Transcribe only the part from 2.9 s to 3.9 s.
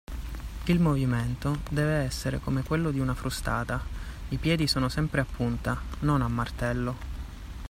una frustata.